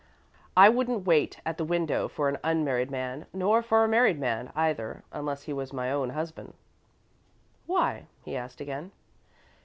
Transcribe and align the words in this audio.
"I 0.57 0.67
wouldn't 0.67 1.05
wait 1.05 1.39
at 1.45 1.59
the 1.59 1.63
window 1.63 2.07
for 2.07 2.27
an 2.27 2.39
unmarried 2.43 2.89
man, 2.89 3.27
nor 3.31 3.61
for 3.61 3.83
a 3.83 3.87
married 3.87 4.17
man, 4.19 4.51
either, 4.55 5.03
unless 5.11 5.43
he 5.43 5.53
was 5.53 5.71
my 5.73 5.91
own 5.91 6.09
husband." 6.09 6.55
"Why?" 7.67 8.07
he 8.25 8.35
asked, 8.35 8.61
again. 8.61 8.93